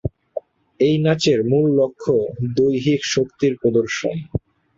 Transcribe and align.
এই 0.79 0.95
নাচের 0.97 1.39
মূল 1.43 1.65
লক্ষ্য 1.79 2.13
দৈহিক 2.57 3.01
শক্তির 3.13 3.53
প্রদর্শন। 3.61 4.15